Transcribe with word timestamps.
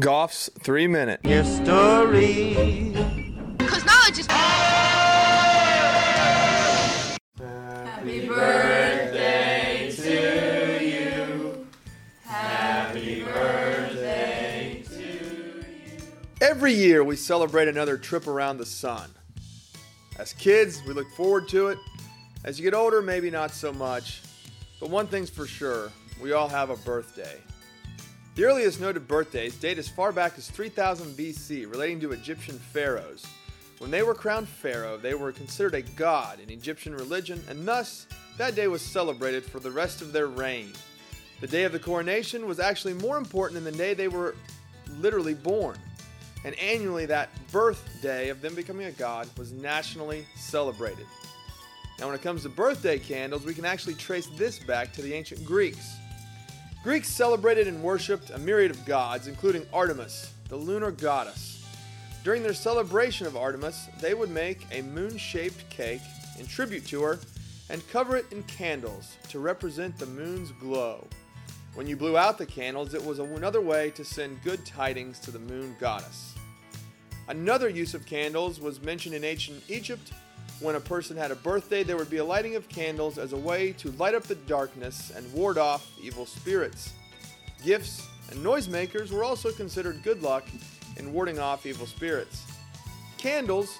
Goff's 0.00 0.50
three 0.58 0.88
minute. 0.88 1.20
history. 1.24 2.90
Because 3.56 3.84
knowledge 3.84 4.18
is. 4.18 4.26
Happy 4.26 4.66
birthday 8.26 9.92
to 9.92 10.84
you. 10.84 11.68
Happy 12.24 13.22
birthday 13.22 14.82
to 14.84 15.64
Every 16.40 16.72
year 16.72 17.04
we 17.04 17.14
celebrate 17.14 17.68
another 17.68 17.96
trip 17.96 18.26
around 18.26 18.58
the 18.58 18.66
sun. 18.66 19.08
As 20.18 20.32
kids, 20.32 20.82
we 20.88 20.92
look 20.92 21.08
forward 21.10 21.46
to 21.50 21.68
it. 21.68 21.78
As 22.44 22.58
you 22.58 22.64
get 22.64 22.74
older, 22.74 23.00
maybe 23.00 23.30
not 23.30 23.52
so 23.52 23.72
much. 23.72 24.22
But 24.80 24.90
one 24.90 25.06
thing's 25.06 25.30
for 25.30 25.46
sure 25.46 25.92
we 26.20 26.32
all 26.32 26.48
have 26.48 26.70
a 26.70 26.76
birthday. 26.78 27.38
The 28.34 28.44
earliest 28.44 28.80
noted 28.80 29.06
birthdays 29.06 29.54
date 29.54 29.78
as 29.78 29.88
far 29.88 30.10
back 30.10 30.36
as 30.36 30.50
3000 30.50 31.16
BC, 31.16 31.70
relating 31.70 32.00
to 32.00 32.10
Egyptian 32.10 32.58
pharaohs. 32.58 33.24
When 33.78 33.92
they 33.92 34.02
were 34.02 34.14
crowned 34.14 34.48
pharaoh, 34.48 34.96
they 34.96 35.14
were 35.14 35.30
considered 35.30 35.74
a 35.74 35.82
god 35.82 36.40
in 36.40 36.50
Egyptian 36.50 36.96
religion, 36.96 37.40
and 37.48 37.66
thus 37.66 38.08
that 38.36 38.56
day 38.56 38.66
was 38.66 38.82
celebrated 38.82 39.44
for 39.44 39.60
the 39.60 39.70
rest 39.70 40.02
of 40.02 40.12
their 40.12 40.26
reign. 40.26 40.72
The 41.40 41.46
day 41.46 41.62
of 41.62 41.70
the 41.70 41.78
coronation 41.78 42.48
was 42.48 42.58
actually 42.58 42.94
more 42.94 43.18
important 43.18 43.62
than 43.62 43.72
the 43.72 43.78
day 43.78 43.94
they 43.94 44.08
were 44.08 44.34
literally 44.98 45.34
born. 45.34 45.78
And 46.44 46.58
annually, 46.58 47.06
that 47.06 47.28
birthday 47.52 48.30
of 48.30 48.40
them 48.40 48.56
becoming 48.56 48.86
a 48.86 48.92
god 48.92 49.28
was 49.38 49.52
nationally 49.52 50.26
celebrated. 50.34 51.06
Now, 52.00 52.06
when 52.06 52.16
it 52.16 52.22
comes 52.22 52.42
to 52.42 52.48
birthday 52.48 52.98
candles, 52.98 53.44
we 53.44 53.54
can 53.54 53.64
actually 53.64 53.94
trace 53.94 54.26
this 54.36 54.58
back 54.58 54.92
to 54.94 55.02
the 55.02 55.14
ancient 55.14 55.44
Greeks. 55.44 55.98
Greeks 56.84 57.08
celebrated 57.08 57.66
and 57.66 57.82
worshipped 57.82 58.28
a 58.28 58.38
myriad 58.38 58.70
of 58.70 58.84
gods, 58.84 59.26
including 59.26 59.66
Artemis, 59.72 60.34
the 60.50 60.56
lunar 60.56 60.90
goddess. 60.90 61.64
During 62.22 62.42
their 62.42 62.52
celebration 62.52 63.26
of 63.26 63.38
Artemis, 63.38 63.88
they 64.00 64.12
would 64.12 64.28
make 64.28 64.66
a 64.70 64.82
moon 64.82 65.16
shaped 65.16 65.66
cake 65.70 66.02
in 66.38 66.46
tribute 66.46 66.86
to 66.88 67.00
her 67.00 67.20
and 67.70 67.88
cover 67.88 68.18
it 68.18 68.30
in 68.30 68.42
candles 68.42 69.16
to 69.30 69.38
represent 69.38 69.98
the 69.98 70.04
moon's 70.04 70.50
glow. 70.60 71.06
When 71.74 71.86
you 71.86 71.96
blew 71.96 72.18
out 72.18 72.36
the 72.36 72.44
candles, 72.44 72.92
it 72.92 73.02
was 73.02 73.18
another 73.18 73.62
way 73.62 73.90
to 73.92 74.04
send 74.04 74.42
good 74.42 74.66
tidings 74.66 75.18
to 75.20 75.30
the 75.30 75.38
moon 75.38 75.74
goddess. 75.80 76.34
Another 77.28 77.70
use 77.70 77.94
of 77.94 78.04
candles 78.04 78.60
was 78.60 78.82
mentioned 78.82 79.14
in 79.14 79.24
ancient 79.24 79.62
Egypt. 79.70 80.12
When 80.60 80.76
a 80.76 80.80
person 80.80 81.16
had 81.16 81.30
a 81.30 81.36
birthday, 81.36 81.82
there 81.82 81.96
would 81.96 82.10
be 82.10 82.18
a 82.18 82.24
lighting 82.24 82.54
of 82.54 82.68
candles 82.68 83.18
as 83.18 83.32
a 83.32 83.36
way 83.36 83.72
to 83.74 83.90
light 83.92 84.14
up 84.14 84.22
the 84.22 84.36
darkness 84.36 85.12
and 85.14 85.30
ward 85.32 85.58
off 85.58 85.90
evil 86.00 86.26
spirits. 86.26 86.92
Gifts 87.64 88.06
and 88.30 88.38
noisemakers 88.38 89.10
were 89.10 89.24
also 89.24 89.50
considered 89.50 90.02
good 90.02 90.22
luck 90.22 90.44
in 90.96 91.12
warding 91.12 91.38
off 91.38 91.66
evil 91.66 91.86
spirits. 91.86 92.44
Candles 93.18 93.78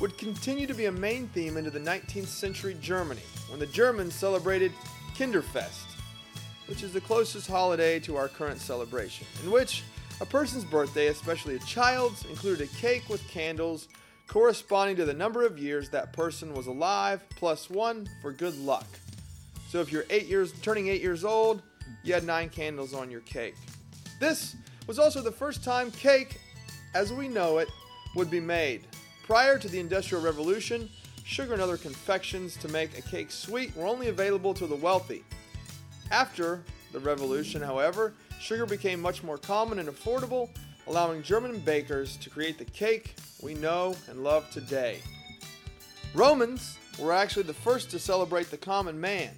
would 0.00 0.16
continue 0.16 0.66
to 0.66 0.74
be 0.74 0.86
a 0.86 0.92
main 0.92 1.28
theme 1.28 1.56
into 1.56 1.70
the 1.70 1.80
19th 1.80 2.26
century 2.26 2.76
Germany 2.80 3.22
when 3.48 3.60
the 3.60 3.66
Germans 3.66 4.14
celebrated 4.14 4.72
Kinderfest, 5.16 5.86
which 6.66 6.82
is 6.82 6.92
the 6.92 7.00
closest 7.00 7.48
holiday 7.48 7.98
to 8.00 8.16
our 8.16 8.28
current 8.28 8.60
celebration, 8.60 9.26
in 9.42 9.50
which 9.50 9.82
a 10.20 10.26
person's 10.26 10.64
birthday, 10.64 11.08
especially 11.08 11.56
a 11.56 11.60
child's, 11.60 12.24
included 12.24 12.68
a 12.68 12.76
cake 12.76 13.08
with 13.08 13.26
candles 13.28 13.88
corresponding 14.28 14.96
to 14.96 15.04
the 15.04 15.14
number 15.14 15.44
of 15.46 15.58
years 15.58 15.88
that 15.90 16.12
person 16.12 16.52
was 16.54 16.66
alive 16.66 17.22
plus 17.30 17.70
one 17.70 18.08
for 18.20 18.32
good 18.32 18.58
luck. 18.58 18.86
So 19.68 19.80
if 19.80 19.90
you're 19.92 20.04
eight 20.10 20.26
years 20.26 20.52
turning 20.62 20.88
eight 20.88 21.02
years 21.02 21.24
old, 21.24 21.62
you 22.02 22.14
had 22.14 22.24
nine 22.24 22.48
candles 22.48 22.94
on 22.94 23.10
your 23.10 23.20
cake. 23.20 23.54
This 24.20 24.56
was 24.86 24.98
also 24.98 25.20
the 25.20 25.32
first 25.32 25.64
time 25.64 25.90
cake, 25.90 26.40
as 26.94 27.12
we 27.12 27.28
know 27.28 27.58
it, 27.58 27.68
would 28.14 28.30
be 28.30 28.40
made. 28.40 28.86
Prior 29.24 29.58
to 29.58 29.68
the 29.68 29.78
Industrial 29.78 30.22
Revolution, 30.22 30.88
sugar 31.24 31.52
and 31.52 31.62
other 31.62 31.76
confections 31.76 32.56
to 32.58 32.68
make 32.68 32.96
a 32.96 33.02
cake 33.02 33.30
sweet 33.30 33.76
were 33.76 33.86
only 33.86 34.08
available 34.08 34.54
to 34.54 34.66
the 34.66 34.76
wealthy. 34.76 35.24
After 36.10 36.62
the 36.92 37.00
revolution, 37.00 37.60
however, 37.60 38.14
sugar 38.40 38.64
became 38.64 39.00
much 39.00 39.24
more 39.24 39.36
common 39.36 39.80
and 39.80 39.88
affordable, 39.88 40.48
allowing 40.86 41.22
German 41.22 41.58
bakers 41.60 42.16
to 42.18 42.30
create 42.30 42.58
the 42.58 42.64
cake 42.64 43.16
we 43.42 43.54
know 43.54 43.94
and 44.08 44.22
love 44.22 44.50
today. 44.50 45.00
Romans 46.14 46.78
were 46.98 47.12
actually 47.12 47.42
the 47.42 47.54
first 47.54 47.90
to 47.90 47.98
celebrate 47.98 48.50
the 48.50 48.56
common 48.56 48.98
man, 48.98 49.30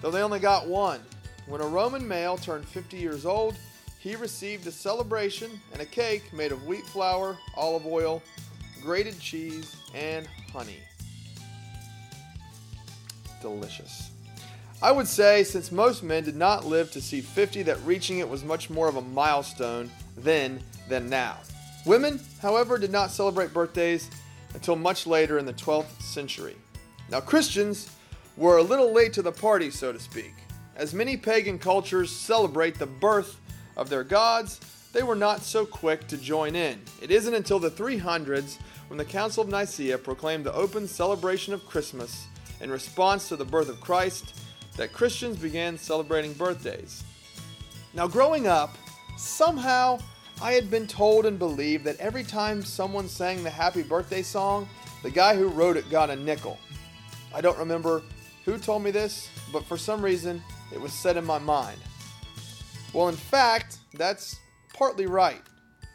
though 0.00 0.10
they 0.10 0.22
only 0.22 0.38
got 0.38 0.66
one. 0.66 1.00
When 1.46 1.60
a 1.60 1.66
Roman 1.66 2.06
male 2.06 2.36
turned 2.36 2.66
50 2.66 2.96
years 2.96 3.26
old, 3.26 3.56
he 3.98 4.16
received 4.16 4.66
a 4.66 4.72
celebration 4.72 5.50
and 5.72 5.82
a 5.82 5.86
cake 5.86 6.32
made 6.32 6.52
of 6.52 6.66
wheat 6.66 6.86
flour, 6.86 7.36
olive 7.56 7.86
oil, 7.86 8.22
grated 8.82 9.18
cheese, 9.20 9.76
and 9.94 10.26
honey. 10.52 10.78
Delicious. 13.42 14.10
I 14.82 14.92
would 14.92 15.06
say, 15.06 15.44
since 15.44 15.70
most 15.70 16.02
men 16.02 16.24
did 16.24 16.36
not 16.36 16.64
live 16.64 16.90
to 16.92 17.02
see 17.02 17.20
50, 17.20 17.64
that 17.64 17.84
reaching 17.84 18.20
it 18.20 18.28
was 18.28 18.42
much 18.42 18.70
more 18.70 18.88
of 18.88 18.96
a 18.96 19.02
milestone 19.02 19.90
then 20.16 20.62
than 20.88 21.10
now. 21.10 21.36
Women, 21.84 22.18
however, 22.40 22.78
did 22.78 22.90
not 22.90 23.10
celebrate 23.10 23.52
birthdays 23.52 24.08
until 24.54 24.76
much 24.76 25.06
later 25.06 25.38
in 25.38 25.44
the 25.44 25.52
12th 25.52 26.00
century. 26.00 26.56
Now, 27.10 27.20
Christians 27.20 27.94
were 28.38 28.56
a 28.56 28.62
little 28.62 28.90
late 28.90 29.12
to 29.14 29.22
the 29.22 29.32
party, 29.32 29.70
so 29.70 29.92
to 29.92 29.98
speak. 29.98 30.32
As 30.76 30.94
many 30.94 31.14
pagan 31.14 31.58
cultures 31.58 32.10
celebrate 32.10 32.78
the 32.78 32.86
birth 32.86 33.38
of 33.76 33.90
their 33.90 34.04
gods, 34.04 34.60
they 34.94 35.02
were 35.02 35.14
not 35.14 35.42
so 35.42 35.66
quick 35.66 36.06
to 36.08 36.16
join 36.16 36.56
in. 36.56 36.80
It 37.02 37.10
isn't 37.10 37.34
until 37.34 37.58
the 37.58 37.70
300s 37.70 38.56
when 38.88 38.96
the 38.96 39.04
Council 39.04 39.42
of 39.42 39.50
Nicaea 39.50 39.98
proclaimed 39.98 40.44
the 40.44 40.54
open 40.54 40.88
celebration 40.88 41.52
of 41.52 41.66
Christmas 41.66 42.24
in 42.62 42.70
response 42.70 43.28
to 43.28 43.36
the 43.36 43.44
birth 43.44 43.68
of 43.68 43.80
Christ 43.80 44.40
that 44.80 44.94
Christians 44.94 45.36
began 45.36 45.76
celebrating 45.76 46.32
birthdays. 46.32 47.04
Now, 47.92 48.08
growing 48.08 48.46
up, 48.46 48.78
somehow 49.18 49.98
I 50.40 50.52
had 50.52 50.70
been 50.70 50.86
told 50.86 51.26
and 51.26 51.38
believed 51.38 51.84
that 51.84 51.98
every 51.98 52.24
time 52.24 52.62
someone 52.62 53.06
sang 53.06 53.44
the 53.44 53.50
happy 53.50 53.82
birthday 53.82 54.22
song, 54.22 54.66
the 55.02 55.10
guy 55.10 55.36
who 55.36 55.48
wrote 55.48 55.76
it 55.76 55.90
got 55.90 56.08
a 56.08 56.16
nickel. 56.16 56.58
I 57.34 57.42
don't 57.42 57.58
remember 57.58 58.02
who 58.46 58.56
told 58.56 58.82
me 58.82 58.90
this, 58.90 59.28
but 59.52 59.66
for 59.66 59.76
some 59.76 60.00
reason 60.00 60.42
it 60.72 60.80
was 60.80 60.94
set 60.94 61.18
in 61.18 61.26
my 61.26 61.38
mind. 61.38 61.76
Well, 62.94 63.10
in 63.10 63.16
fact, 63.16 63.80
that's 63.92 64.34
partly 64.72 65.04
right. 65.04 65.42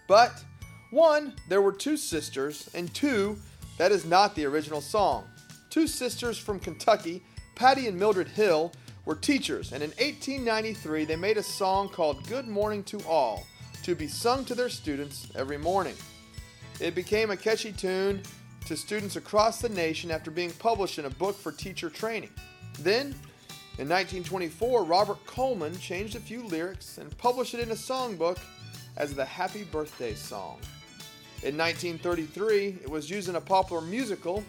But, 0.07 0.43
one, 0.91 1.33
there 1.49 1.63
were 1.63 1.71
two 1.71 1.97
sisters, 1.97 2.69
and 2.75 2.93
two, 2.93 3.35
that 3.79 3.91
is 3.91 4.05
not 4.05 4.35
the 4.35 4.45
original 4.45 4.79
song. 4.79 5.23
Two 5.71 5.87
sisters 5.87 6.37
from 6.37 6.59
Kentucky, 6.59 7.23
Patty 7.55 7.87
and 7.87 7.97
Mildred 7.97 8.27
Hill, 8.27 8.71
were 9.05 9.15
teachers, 9.15 9.71
and 9.71 9.83
in 9.83 9.91
1893 9.91 11.05
they 11.05 11.15
made 11.15 11.37
a 11.37 11.43
song 11.43 11.87
called 11.87 12.27
Good 12.27 12.47
Morning 12.47 12.83
to 12.85 12.99
All 13.07 13.45
to 13.83 13.95
be 13.95 14.07
sung 14.07 14.43
to 14.45 14.55
their 14.55 14.69
students 14.69 15.27
every 15.35 15.57
morning. 15.57 15.93
It 16.79 16.95
became 16.95 17.31
a 17.31 17.37
catchy 17.37 17.71
tune 17.71 18.21
to 18.65 18.75
students 18.75 19.15
across 19.15 19.61
the 19.61 19.69
nation 19.69 20.11
after 20.11 20.31
being 20.31 20.51
published 20.53 20.97
in 20.97 21.05
a 21.05 21.09
book 21.09 21.37
for 21.37 21.51
teacher 21.51 21.89
training. 21.89 22.31
Then, 22.79 23.15
in 23.77 23.87
1924, 23.87 24.83
Robert 24.83 25.23
Coleman 25.27 25.77
changed 25.77 26.15
a 26.15 26.19
few 26.19 26.43
lyrics 26.47 26.97
and 26.97 27.15
published 27.17 27.53
it 27.53 27.59
in 27.59 27.71
a 27.71 27.75
songbook 27.75 28.39
as 28.97 29.13
the 29.13 29.23
Happy 29.23 29.63
Birthday 29.63 30.15
Song. 30.15 30.57
In 31.43 31.55
1933, 31.55 32.79
it 32.81 32.89
was 32.89 33.09
used 33.09 33.29
in 33.29 33.35
a 33.35 33.41
popular 33.41 33.81
musical, 33.81 34.43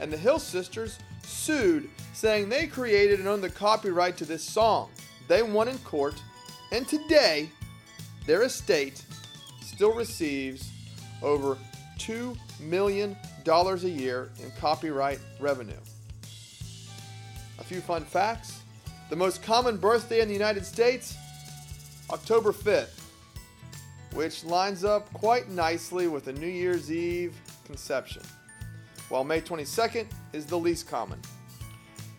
and 0.00 0.12
the 0.12 0.16
Hill 0.16 0.38
Sisters 0.38 0.98
sued, 1.22 1.88
saying 2.12 2.48
they 2.48 2.66
created 2.66 3.18
and 3.18 3.28
owned 3.28 3.42
the 3.42 3.50
copyright 3.50 4.16
to 4.18 4.24
this 4.24 4.42
song. 4.42 4.90
They 5.28 5.42
won 5.42 5.68
in 5.68 5.78
court, 5.78 6.20
and 6.72 6.86
today, 6.86 7.48
their 8.26 8.42
estate 8.42 9.04
still 9.62 9.94
receives 9.94 10.70
over 11.22 11.56
$2 11.98 12.36
million 12.60 13.16
a 13.46 13.76
year 13.76 14.30
in 14.42 14.50
copyright 14.52 15.20
revenue. 15.40 15.72
A 17.58 17.64
few 17.64 17.80
fun 17.80 18.04
facts. 18.04 18.60
The 19.10 19.16
most 19.16 19.42
common 19.42 19.76
birthday 19.76 20.20
in 20.20 20.28
the 20.28 20.34
United 20.34 20.64
States, 20.64 21.16
October 22.10 22.52
5th, 22.52 23.00
which 24.12 24.44
lines 24.44 24.84
up 24.84 25.12
quite 25.12 25.48
nicely 25.50 26.08
with 26.08 26.28
a 26.28 26.32
New 26.32 26.46
Year's 26.46 26.90
Eve 26.90 27.34
conception, 27.64 28.22
while 29.08 29.24
May 29.24 29.40
22nd 29.40 30.06
is 30.32 30.46
the 30.46 30.58
least 30.58 30.88
common. 30.88 31.20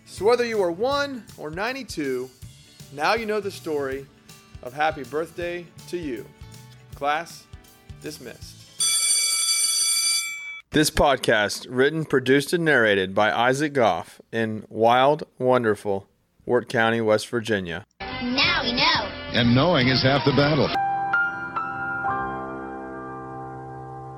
So 0.05 0.25
whether 0.25 0.45
you 0.45 0.61
are 0.61 0.71
1 0.71 1.23
or 1.37 1.49
92, 1.49 2.29
now 2.93 3.15
you 3.15 3.25
know 3.25 3.39
the 3.39 3.51
story 3.51 4.05
of 4.63 4.73
happy 4.73 5.03
birthday 5.03 5.65
to 5.89 5.97
you. 5.97 6.25
Class 6.95 7.45
dismissed. 8.01 8.55
This 10.71 10.89
podcast, 10.89 11.67
written, 11.69 12.03
produced, 12.03 12.51
and 12.51 12.65
narrated 12.65 13.15
by 13.15 13.31
Isaac 13.31 13.71
Goff 13.71 14.19
in 14.33 14.65
Wild, 14.67 15.23
Wonderful, 15.39 16.07
Wirt 16.45 16.67
County, 16.67 16.99
West 16.99 17.29
Virginia. 17.29 17.85
Now 18.01 18.61
we 18.61 18.73
know. 18.73 19.09
And 19.31 19.55
knowing 19.55 19.87
is 19.87 20.03
half 20.03 20.25
the 20.25 20.33
battle. 20.33 20.69